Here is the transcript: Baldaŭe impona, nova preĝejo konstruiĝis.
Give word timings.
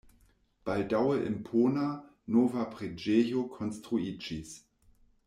Baldaŭe 0.69 1.17
impona, 1.31 1.85
nova 2.37 2.63
preĝejo 2.73 3.45
konstruiĝis. 3.59 4.57